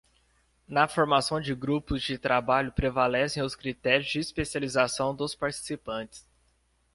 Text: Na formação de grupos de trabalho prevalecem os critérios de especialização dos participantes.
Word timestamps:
Na 0.67 0.87
formação 0.87 1.39
de 1.39 1.53
grupos 1.53 2.01
de 2.01 2.17
trabalho 2.17 2.71
prevalecem 2.71 3.43
os 3.43 3.55
critérios 3.55 4.09
de 4.09 4.17
especialização 4.17 5.13
dos 5.13 5.35
participantes. 5.35 6.27